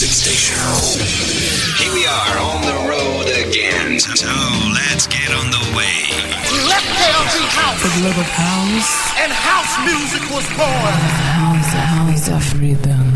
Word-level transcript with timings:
music 0.00 0.14
station. 0.14 0.54
Here 1.76 1.92
we 1.92 2.06
are 2.06 2.38
on 2.38 2.62
the 2.62 2.88
road 2.88 3.26
again. 3.48 3.98
So 3.98 4.28
let's 4.70 5.08
get 5.08 5.28
on 5.34 5.50
the 5.50 5.76
way. 5.76 6.06
Let 6.68 6.84
there 6.86 7.18
be 7.34 7.42
house. 7.50 7.82
For 7.82 7.88
the 7.98 8.06
love 8.06 8.16
of 8.16 8.30
house. 8.30 9.18
And 9.18 9.32
house 9.32 9.74
music 9.84 10.22
was 10.30 10.46
born. 10.54 10.94
House, 11.34 11.72
house 11.74 12.28
of 12.28 12.60
rhythm. 12.60 13.12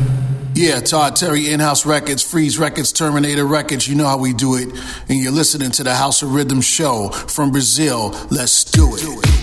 Yeah, 0.57 0.81
Todd 0.81 1.15
Terry, 1.15 1.53
In-House 1.53 1.87
Records, 1.87 2.29
Freeze 2.29 2.59
Records, 2.59 2.91
Terminator 2.91 3.47
Records. 3.47 3.87
You 3.87 3.95
know 3.95 4.09
how 4.09 4.19
we 4.19 4.33
do 4.33 4.57
it. 4.57 4.69
And 5.09 5.21
you're 5.21 5.31
listening 5.31 5.71
to 5.73 5.85
the 5.85 5.95
House 5.95 6.23
of 6.23 6.35
Rhythm 6.35 6.61
show 6.61 7.11
from 7.11 7.53
Brazil. 7.53 8.11
Let's 8.29 8.65
do 8.65 8.89
it. 8.97 9.42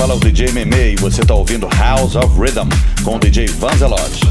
Fala 0.00 0.14
o 0.14 0.18
DJ 0.18 0.50
Meme 0.52 0.94
e 0.94 0.96
você 0.96 1.20
está 1.20 1.34
ouvindo 1.34 1.68
House 1.76 2.16
of 2.16 2.40
Rhythm 2.40 2.70
com 3.04 3.16
o 3.16 3.18
DJ 3.18 3.48
Vanzelot. 3.48 4.29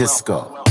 Disco. 0.00 0.69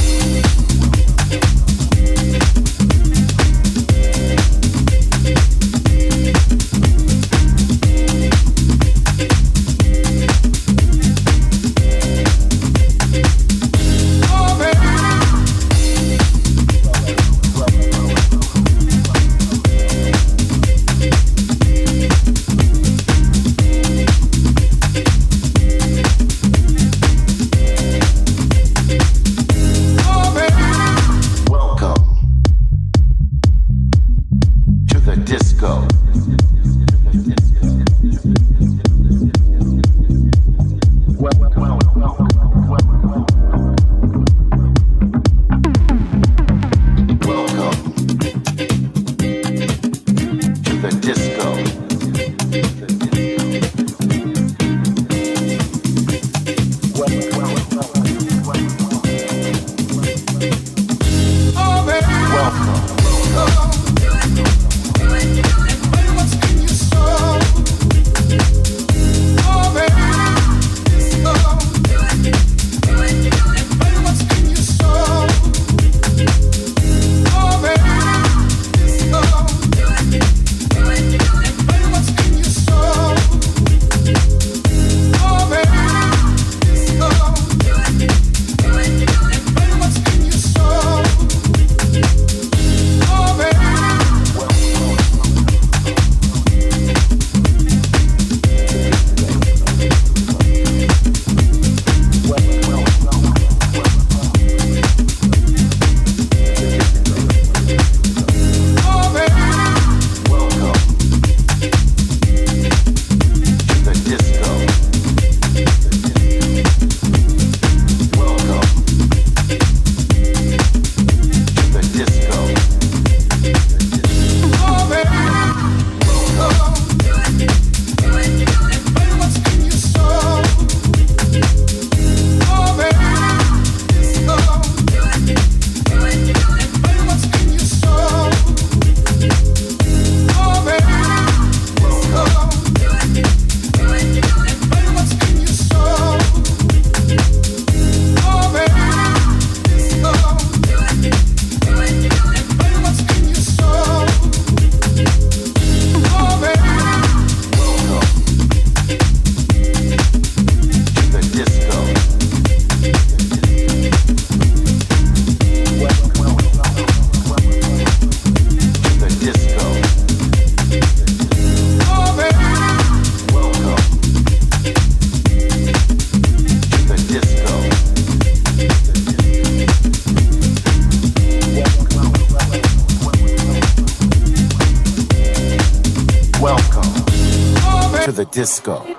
Disco. 188.40 188.99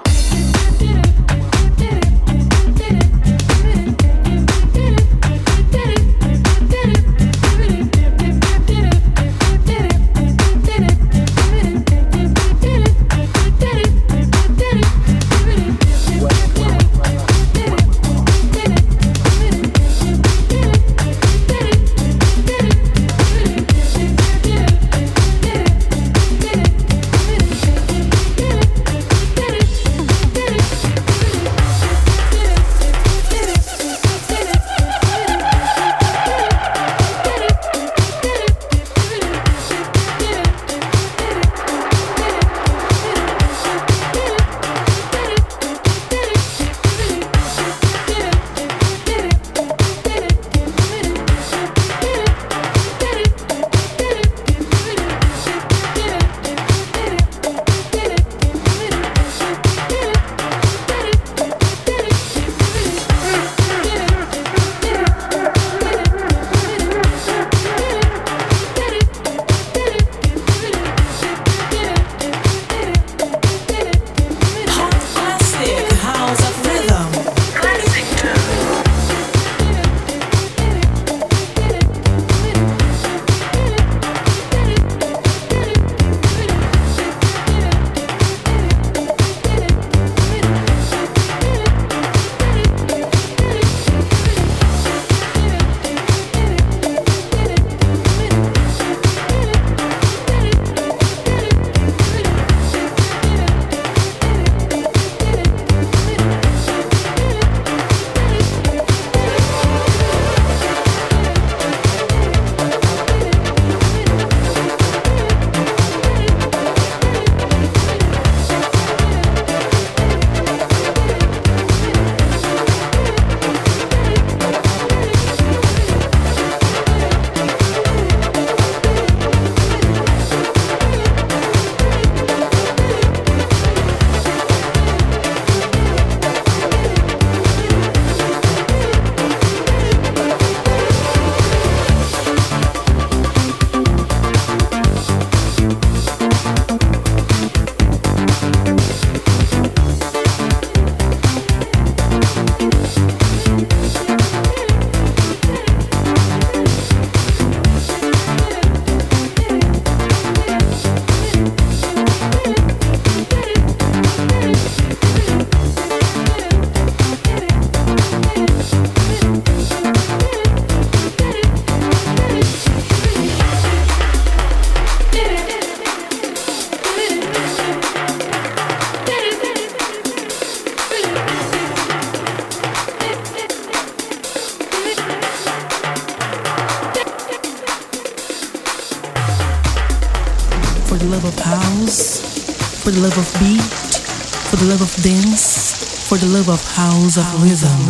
Rhythm. 197.16 197.42
rhythm. 197.42 197.89